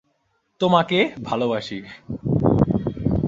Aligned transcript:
তোমাকে 0.61 0.99
ভালোবাসি। 1.23 1.77